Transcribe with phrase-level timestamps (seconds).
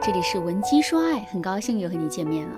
[0.00, 2.56] 这里是文姬说爱，很高兴又和你见面了。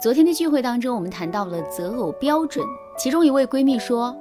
[0.00, 2.64] 昨天的聚会当中，我们谈到了择偶标准，
[2.96, 4.16] 其中一位闺蜜说：“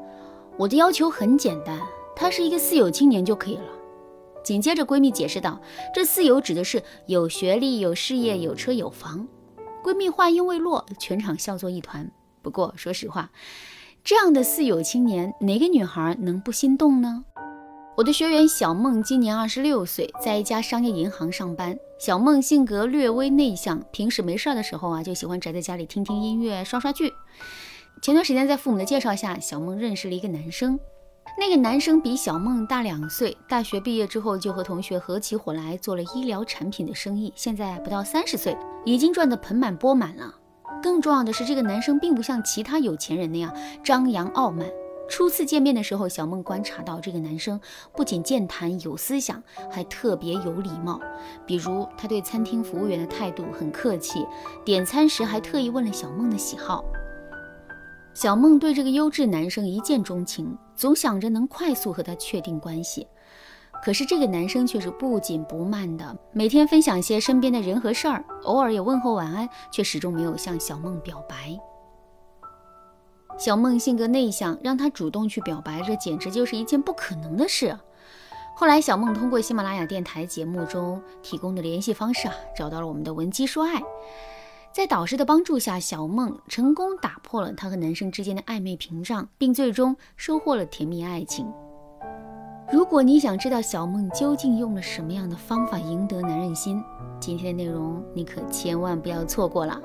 [0.58, 1.80] 我的要求很简单，
[2.16, 3.66] 他是一个四有青年就可以了。”
[4.44, 5.62] 紧接着，闺蜜解释道
[5.94, 9.28] ：“这四有指的是有学历、有事业、有车有房。”
[9.84, 12.10] 闺蜜话音未落，全场笑作一团。
[12.42, 13.30] 不过，说实话，
[14.04, 17.26] 这样的四有青年，哪个女孩能不心动呢？
[17.98, 21.78] 我的学员小梦今年二十六岁，在一家商业银行上班。
[22.00, 27.12] 小梦性格略微内向，平时没事儿的时候啊，就喜欢宅在家里听听音乐、刷刷剧。
[28.02, 30.80] 前段时间在父母的介绍下，小梦认识了一个男生。
[31.38, 40.34] 那个男生比小梦大两岁，大学毕业之后就和同学合起伙来做了医疗产品的生意，现在不到三十岁，已经赚得盆满钵满了。
[40.82, 43.54] 更重要的是，这个男生并不像其他有钱人那样
[43.84, 44.66] 张扬傲慢。
[45.12, 47.60] 初次见面的时候，小梦观察到这个男生
[47.94, 51.02] 不仅健谈有思想，还特别有礼貌。
[51.46, 54.26] 比如他对餐厅服务员的态度很客气，
[54.64, 56.86] 点餐时还特意问了小梦的喜好。
[58.14, 63.06] 小梦对这个优质男生一见钟情，总想着能快速和他确定关系。
[63.84, 71.60] 可是这个男生却是不紧不慢的，每天分享些身边的人和事儿，偶尔也问候晚安，却始终没有向小梦表白。
[73.44, 77.76] 小梦性格内向，让她主动去表白，这简直就是一件不可能的事。
[78.56, 83.82] 后来，小梦通过喜马拉雅电台节目中提供的联系方式啊，找到了我们的文姬说爱。
[84.72, 91.52] 在导师的帮助下，小梦成功打破了她和男生之间的暧昧屏障，并最终收获了甜蜜爱情。
[92.72, 96.80] 如果你想知道小梦究竟用了什么样的方法赢得男人心，
[97.20, 99.82] 今天的内容你可千万不要错过了。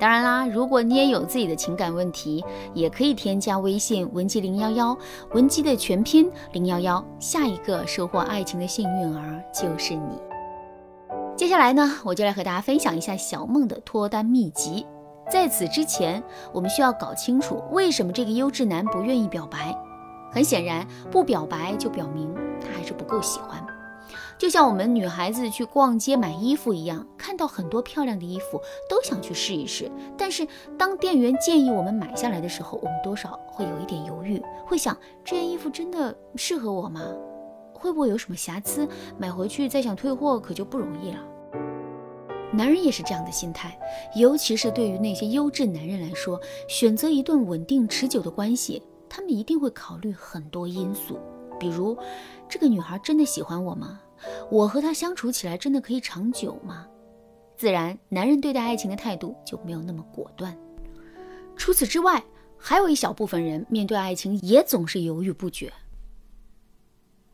[0.00, 4.96] 当然啦，如果你也有自己的情感问题，也可以添加微信文姬零幺幺，
[5.34, 10.18] 文姬的全拼零幺幺，下一个收获爱情的幸运儿就是你。
[11.36, 14.86] 接下来呢，我就来和大家分享一下小梦的脱单秘籍。
[15.30, 19.76] 在此之前，我们需要搞清楚为什么这个优质男不愿意表白。
[20.32, 23.62] 很显然，不表白就表明他还是不够喜欢。
[24.40, 28.58] 就像我们女孩子去逛街买衣服一样，看到很多漂亮的衣服
[28.88, 29.92] 都想去试一试。
[30.16, 37.02] 但是当店员建议我们买下来的时候，我们多少会有一点犹豫，会想这件衣服真的适合我吗？
[37.74, 38.88] 会不会有什么瑕疵？
[39.18, 41.18] 买回去再想退货可就不容易了。
[42.50, 43.78] 男人也是这样的心态，
[44.16, 51.18] 尤其是对于那些优质男人来说，选择一段稳定持久的关系，他们一定会考虑很多因素，
[51.58, 51.94] 比如
[52.48, 54.00] 这个女孩真的喜欢我吗？
[54.50, 56.86] 我和他相处起来真的可以长久吗？
[57.56, 60.56] 自然，男人对待爱情的态度就没有那么果断。
[61.56, 62.22] 除此之外，
[62.56, 65.72] 还有一小部分人面对爱情也总是犹豫不决。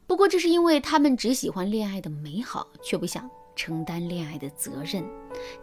[0.07, 5.05] 不过，这是因为他们只喜欢恋爱的美好，却不想承担恋爱的责任。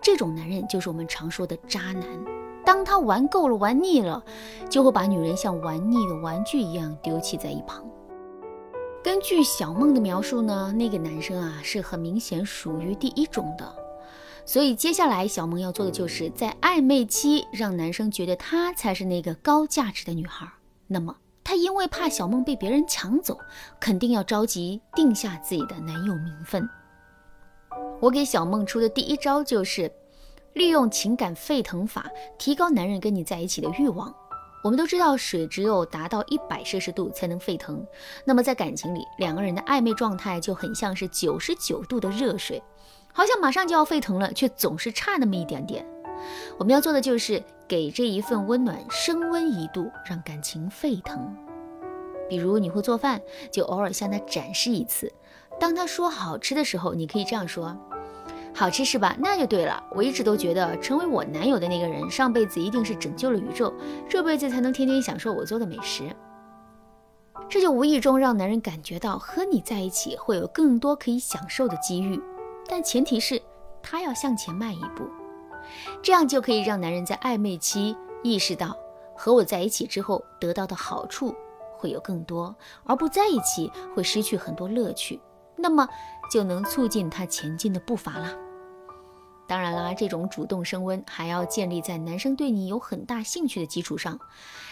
[0.02, 2.04] 这种男人就是我们常说的渣男。
[2.66, 4.24] 当他玩够了、玩腻了，
[4.70, 7.86] 就会把女人像玩腻的玩具一样丢弃在一旁。
[9.04, 13.76] 根据小梦的描述呢，那个男生啊是很明显属于第一种的，
[14.46, 20.48] 所以接下来小梦要做的就是在暧昧期让男生觉得她才是那个高价值的女孩。
[20.88, 23.38] 那么他因为怕小梦被别人抢走，
[23.78, 26.68] 肯定要着急定下自己的男友名分。
[28.00, 29.92] 我给小梦出的第一招就是
[30.54, 34.16] 利用情感沸腾法，提高男人跟你在一起的欲望。
[34.64, 37.86] 我们都知道，水只有达到一百摄氏度才能沸腾。
[38.24, 42.64] 那么在感情里，两个人的暧昧状态就很像是九十九度的热水，
[43.12, 45.86] 好像马上就要沸腾了，却总是差那么一点点。
[46.58, 51.36] 我们要做的就是给这一份温暖升温一度，让感情沸腾。
[52.30, 55.12] 比如你会做饭，就偶尔向他展示一次。
[55.60, 57.78] 当他说好吃的时候，你可以这样说。
[58.56, 59.16] 好吃是吧？
[59.20, 59.84] 那就对了。
[59.92, 63.74] 我一直都觉得，成为我男友的那个人，上辈子一定是拯救了宇宙，
[64.08, 66.04] 这辈子才能天天享受我做的美食。
[67.50, 72.22] 这就无意中让男人感觉到和你在一起会有更多可以享受的机遇，
[72.68, 73.42] 但前提是
[73.82, 75.04] 他要向前迈一步，
[76.02, 78.78] 这样就可以让男人在暧昧期意识到
[79.16, 81.36] 和我在一起之后得到的好处
[81.78, 85.20] 会有更多，而不在一起会失去很多乐趣。
[85.56, 85.88] 那么
[86.32, 88.34] 就能促进他前进的步伐啦。
[89.48, 94.20] 当然啦，这种主动升温还要建立在男生对你有很大兴趣的基础上。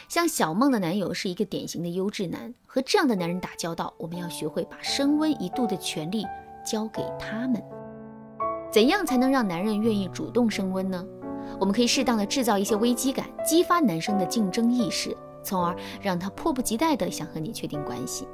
[0.08, 6.26] 像小梦的男友是一个典型的优质男，和这样的男人打交道，我们要学会把升温一度的权利
[6.66, 7.62] 交给他们。
[8.72, 11.06] 怎样才能让男人愿意主动升温呢？
[11.60, 18.28] 我们可以适当的制造一些危机感，激发男生的竞争意识，从而让他迫不及待的想和你确定关系。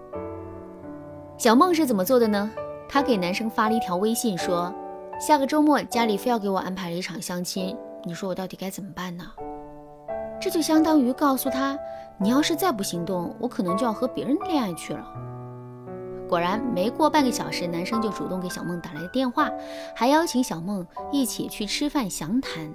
[1.37, 2.51] 小梦是怎么做的呢？
[2.89, 4.73] 她给男生发了一条微信，说
[5.19, 9.25] ：“下个周末家里非要给我安排了一场相亲，你说我到底该怎么办呢？
[10.39, 11.77] 这就相当于告诉他，
[12.19, 15.03] 你要是再不行动，我可能就要和别人恋爱去了。
[16.29, 19.49] 果然，没过半个小时，男生就主动给小梦打来了电话，
[19.95, 22.71] 还邀请小梦一起去吃饭详谈。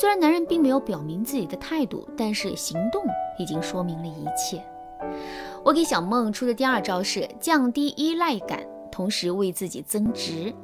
[0.00, 3.04] 虽然男人并没有表明自己的态度，但是行动
[3.38, 4.64] 已经说明了一切。
[5.62, 10.54] 我给小梦出的第二招是降低依赖感，同时为自己增值。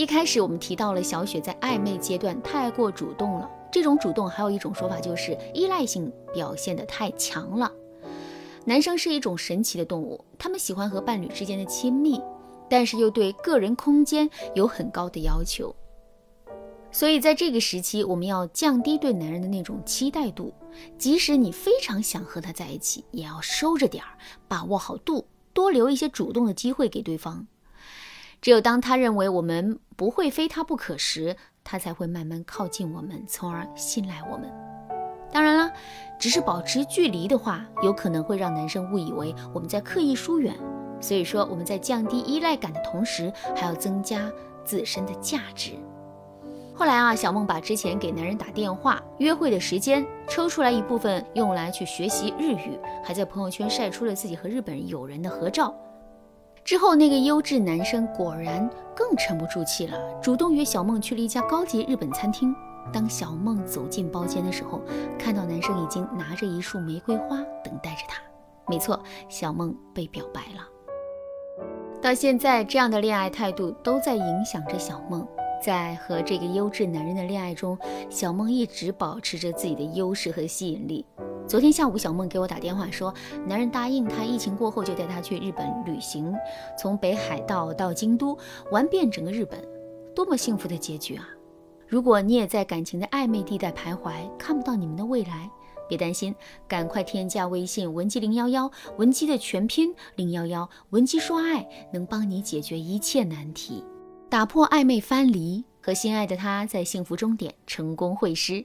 [0.00, 7.70] 一开始我们提到了小雪在暧昧阶段太过主动了，这种主动还有一种说法就是依赖性表现得太强了。
[8.64, 12.18] 男生是一种神奇的动物，他们喜欢和伴侣之间的亲密，
[12.66, 15.76] 但是又对个人空间有很高的要求。
[16.90, 20.54] 所以在这个时期，我们要降低对男人的那种期待度，
[20.96, 24.16] 即使你非常想和他在一起，也要收着点儿，
[24.48, 27.46] 把握好度，多留一些主动的机会给对方。
[28.40, 34.50] 只有当他认为我们不会非他不可时，他才会慢慢靠近我们，从而信赖我们。
[35.30, 35.70] 当然了，
[36.18, 40.56] 只是保持距离的话，有可能会让男生误以为我们在刻意疏远。
[41.00, 44.30] 所以说，我们在降低依赖感的同时，还要增加
[44.64, 45.72] 自身的价值。
[46.74, 55.74] 后来啊，小梦把之前给男人打电话约会的时间抽出来一部分用来去学习日语，还在朋友圈晒出了自己和日本友人的合照。
[56.70, 62.54] 之后，那个优质男生果然更沉不住气了，主动约小梦去了一家高级日本餐厅。
[62.92, 64.80] 当小梦走进包间的时候，
[65.18, 68.22] 看到男生已经拿着一束玫瑰花等待着她。
[68.68, 70.62] 没错，小梦被表白了。
[72.00, 75.26] 到现在，这样的恋爱态度都在影响着小梦。
[75.60, 77.76] 在和这个优质男人的恋爱中，
[78.08, 81.04] 小梦一直保持着自己的优势和吸引力。
[81.50, 83.12] 昨天下午，小梦给我打电话说，
[83.44, 86.32] 男人答应她，疫情过后就带她去日本旅行，
[86.78, 88.38] 从北海道到京都，
[88.70, 89.60] 玩遍整个日本，
[90.14, 91.28] 多么幸福的结局啊！
[91.88, 95.50] 如果你也在感情的暧昧地带徘徊，看不到你们的未来，
[95.88, 96.32] 别担心，
[96.68, 103.84] 赶快添加微信文姬零幺幺，文姬的全拼零幺幺，文姬说爱，能帮你解决一切难题。
[104.28, 108.64] 打破暧昧分离，和心爱的他在幸福终点成功会师。